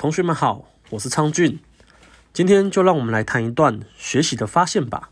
[0.00, 1.60] 同学们好，我是昌俊。
[2.32, 5.10] 今天就让我们来谈一段学习的发现吧。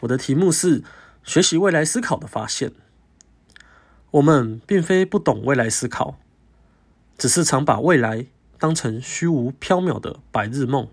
[0.00, 0.84] 我的题目是
[1.24, 2.72] 学习未来思考的发现。
[4.10, 6.18] 我们并非不懂未来思考，
[7.16, 8.26] 只是常把未来
[8.58, 10.86] 当成虚无缥缈的白日梦。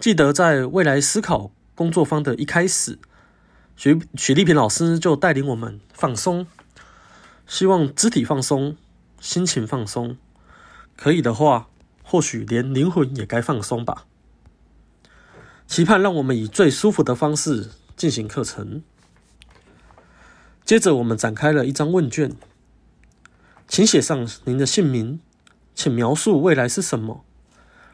[0.00, 2.98] 记得在未来思考工作坊的一开始，
[3.76, 6.48] 许许丽萍老师就带领我们放松，
[7.46, 8.76] 希望肢体放松，
[9.20, 10.16] 心情放松，
[11.00, 11.70] 可以的话，
[12.02, 14.04] 或许连灵魂也该放松吧。
[15.66, 18.82] 期盼让我们以最舒服的方式进行课程。
[20.62, 22.36] 接着，我们展开了一张问卷，
[23.66, 25.20] 请写上您的姓名，
[25.74, 27.24] 请描述未来是什么，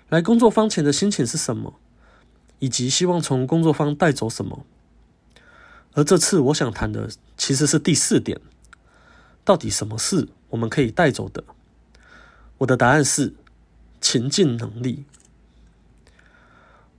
[0.08, 1.78] 来工作坊前的心情是什么，
[2.58, 4.66] 以及希望从工作坊带走什么。
[5.92, 8.40] 而这次我想谈的其实是第四点，
[9.44, 11.44] 到底什么是我们可以带走的？
[12.58, 13.34] 我的答案是
[14.00, 15.04] 情境能力。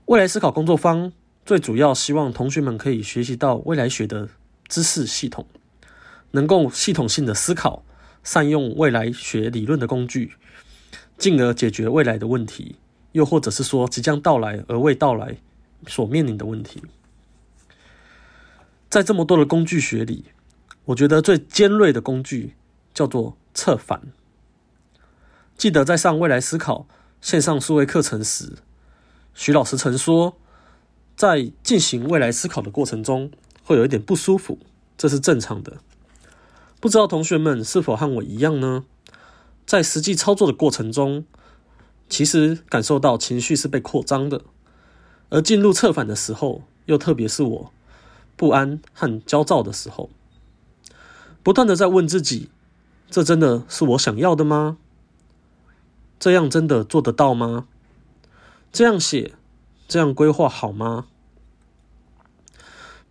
[0.05, 1.11] 未来思考工作坊
[1.45, 4.29] 最主要希望同学们可以学习到未来学的
[4.67, 5.45] 知识系统。
[6.31, 7.83] 能够系统性的思考，
[8.21, 10.33] 善用未来学理论的工具，
[11.17, 12.75] 进而解决未来的问题，
[13.13, 15.37] 又或者是说即将到来而未到来
[15.87, 16.83] 所面临的问题。
[18.89, 20.25] 在这么多的工具学里，
[20.85, 22.53] 我觉得最尖锐的工具
[22.93, 24.01] 叫做策反。
[25.57, 26.85] 记得在上未来思考
[27.19, 28.57] 线上数位课程时，
[29.33, 30.37] 徐老师曾说，
[31.15, 33.31] 在进行未来思考的过程中，
[33.63, 34.59] 会有一点不舒服，
[34.95, 35.77] 这是正常的。
[36.79, 38.85] 不知道同学们是否和我一样呢？
[39.65, 41.25] 在实际操作的过程中，
[42.07, 44.43] 其实感受到情绪是被扩张的，
[45.29, 47.73] 而进入策反的时候，又特别是我
[48.35, 50.11] 不安和焦躁的时候，
[51.41, 52.51] 不断的在问自己：
[53.09, 54.77] 这真的是我想要的吗？
[56.19, 57.67] 这样真的做得到吗？
[58.71, 59.33] 这样写、
[59.87, 61.07] 这样规划好吗？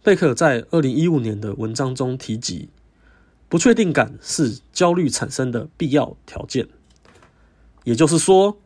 [0.02, 2.68] 贝克在二零一五年的文章中提及。
[3.48, 6.66] 不确定感是焦虑产生的必要条件，
[7.84, 8.58] 也就是说，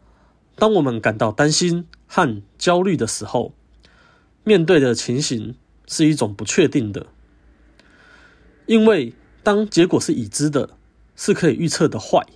[0.56, 3.52] 当我们感到担心和焦虑的时候，
[4.42, 5.54] 面对的情形
[5.86, 7.06] 是一种不确定的。
[8.64, 10.70] 因为当结果是已知的，
[11.14, 12.26] 是可以预测的坏，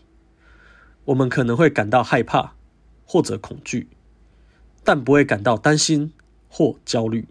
[1.06, 2.54] 我们可能会感到害怕
[3.04, 3.88] 或者恐惧，
[4.82, 6.12] 但不会感到担心
[6.48, 7.28] 或焦虑。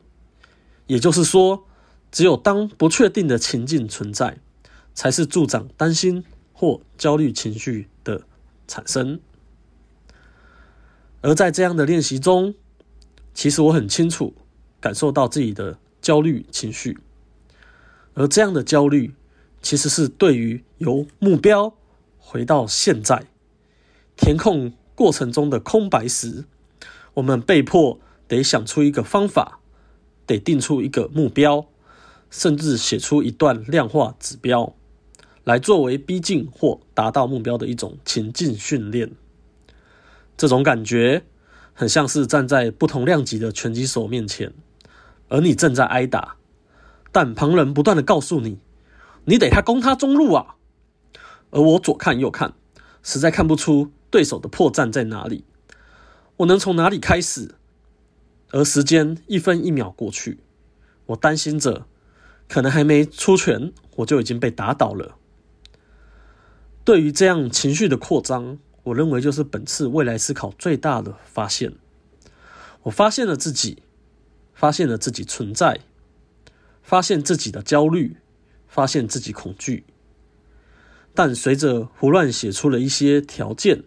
[0.87, 1.65] 也就是说，
[2.11, 4.37] 只有当不确定的情境存在。
[4.95, 6.23] 才是助长担心
[6.53, 8.21] 或焦虑情绪的
[8.67, 9.19] 产生。
[11.21, 12.53] 而在这样的练习中，
[13.33, 14.35] 其实我很清楚
[14.79, 16.99] 感受到自己的焦虑情绪，
[18.13, 19.15] 而这样的焦虑
[19.63, 21.73] 其实是对于由目标
[22.19, 23.25] 回到现在
[24.15, 26.45] 填空过程中的空白时，
[27.15, 29.59] 我们被迫得想出一个方法，
[30.25, 31.65] 得定出一个目标，
[32.29, 34.75] 甚至写出一段量化指标。
[35.43, 39.11] 来作为逼近或达到目标的一种情境训练，
[40.37, 41.23] 这种感觉
[41.73, 44.53] 很像是站在不同量级的拳击手面前，
[45.27, 46.37] 而你正在挨打，
[47.11, 48.57] 但旁人不断的告诉你，
[49.25, 50.55] 你得他攻他中路啊，
[51.51, 52.53] 而我左看右看，
[53.01, 55.43] 实在看不出对手的破绽在哪里，
[56.37, 57.55] 我能从哪里开始？
[58.51, 60.37] 而时间一分一秒过去，
[61.07, 61.87] 我担心着，
[62.47, 65.15] 可能还没出拳，我就已经被打倒了。
[66.85, 71.73] 对于这样情绪的扩张，我认为就是本次未来思考最大的发现。
[72.83, 73.81] 我发现了自己，
[74.53, 75.79] 发现了自己存在，
[76.83, 78.17] 发现自己的焦虑，
[78.67, 79.85] 发现自己恐惧。
[81.15, 83.85] 但随着胡乱写出了一些条件，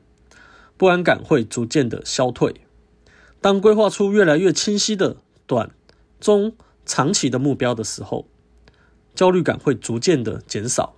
[0.77, 2.61] 不安感会逐渐的消退。
[3.41, 5.17] 当规划出越来越清晰的
[5.47, 5.71] 短、
[6.21, 6.55] 中、
[6.85, 8.27] 长期的目标的时候，
[9.15, 10.97] 焦虑感会逐渐的减少。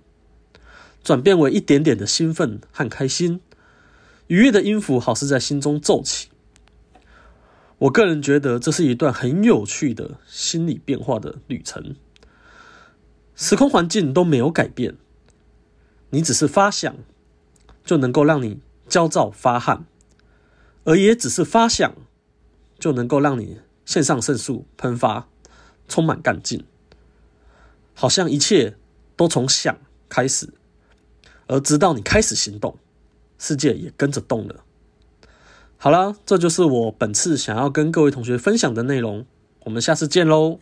[1.03, 3.39] 转变为一点点的兴奋和开心，
[4.27, 6.27] 愉悦的音符好似在心中奏起。
[7.77, 11.95] 我个人觉得这是一段很有趣的心理变化的旅程。
[13.35, 14.97] 时空环境都没有改变，
[16.09, 16.93] 你只是发想，
[17.85, 18.59] 就能够让你
[18.89, 19.85] 焦躁发汗，
[20.83, 21.93] 而也只是发想，
[22.79, 25.27] 就能够让你肾上腺素喷发，
[25.87, 26.65] 充满干劲。
[27.93, 28.75] 好像一切
[29.15, 29.77] 都从想
[30.09, 30.53] 开始。
[31.47, 32.77] 而直到你开始行动，
[33.37, 34.63] 世界也跟着动了。
[35.77, 39.25] 好了，这就是我本次想要跟各位同学分享的内容。
[39.61, 40.59] 我们下次见喽。